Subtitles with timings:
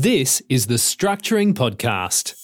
[0.00, 2.36] This is the Structuring Podcast.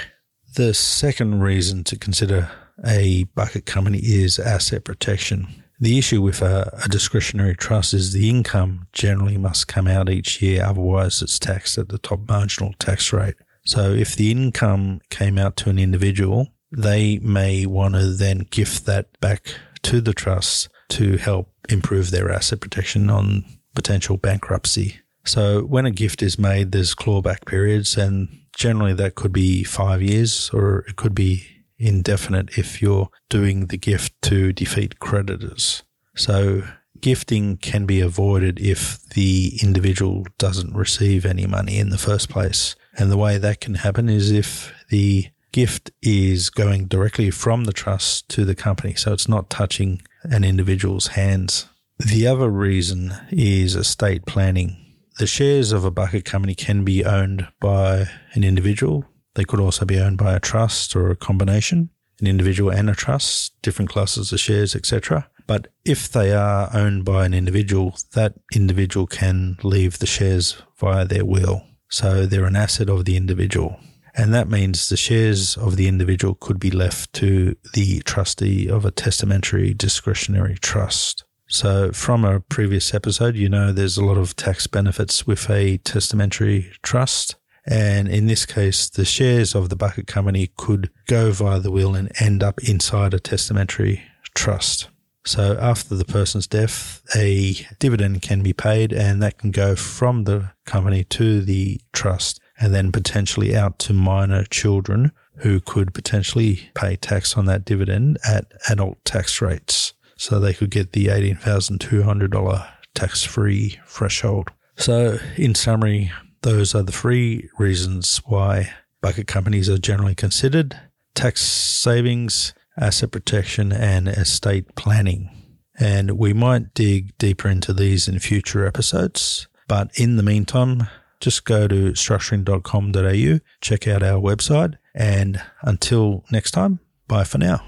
[0.54, 2.50] The second reason to consider
[2.84, 5.64] a bucket company is asset protection.
[5.80, 10.40] The issue with a, a, discretionary trust is the income generally must come out each
[10.40, 13.34] year, otherwise, it's taxed at the top marginal tax rate.
[13.64, 18.86] So, if the income came out to an individual, they may want to then gift
[18.86, 23.44] that back to the trust to help improve their asset protection on
[23.74, 25.00] potential bankruptcy.
[25.24, 30.02] So, when a gift is made, there's clawback periods, and generally that could be five
[30.02, 31.46] years or it could be
[31.82, 35.82] indefinite if you're doing the gift to defeat creditors.
[36.14, 36.62] So
[37.00, 42.76] gifting can be avoided if the individual doesn't receive any money in the first place.
[42.96, 47.72] And the way that can happen is if the gift is going directly from the
[47.72, 48.94] trust to the company.
[48.94, 51.66] So it's not touching an individual's hands.
[51.98, 54.76] The other reason is estate planning.
[55.18, 59.04] The shares of a bucket company can be owned by an individual
[59.34, 62.94] they could also be owned by a trust or a combination, an individual and a
[62.94, 65.28] trust, different classes of shares, etc.
[65.46, 71.04] But if they are owned by an individual, that individual can leave the shares via
[71.04, 71.62] their will.
[71.90, 73.78] So they're an asset of the individual.
[74.14, 78.84] And that means the shares of the individual could be left to the trustee of
[78.84, 81.24] a testamentary discretionary trust.
[81.48, 85.76] So, from a previous episode, you know there's a lot of tax benefits with a
[85.78, 87.36] testamentary trust.
[87.66, 91.94] And in this case, the shares of the bucket company could go via the will
[91.94, 94.02] and end up inside a testamentary
[94.34, 94.88] trust.
[95.24, 100.24] So after the person's death, a dividend can be paid and that can go from
[100.24, 106.70] the company to the trust and then potentially out to minor children who could potentially
[106.74, 109.94] pay tax on that dividend at adult tax rates.
[110.16, 114.50] So they could get the $18,200 tax free threshold.
[114.76, 116.12] So in summary,
[116.42, 120.78] those are the three reasons why bucket companies are generally considered
[121.14, 125.30] tax savings, asset protection, and estate planning.
[125.78, 129.48] And we might dig deeper into these in future episodes.
[129.68, 130.88] But in the meantime,
[131.20, 137.62] just go to structuring.com.au, check out our website, and until next time, bye for now.